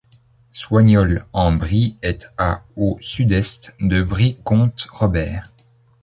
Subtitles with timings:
[0.51, 5.43] Soignolles-en-Brie est à au sud-est de Brie-Comte-Robert.